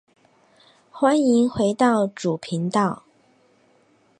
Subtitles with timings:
[0.91, 3.03] 歡迎回到主頻道